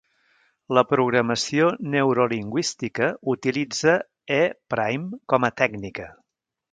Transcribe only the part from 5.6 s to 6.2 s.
tècnica.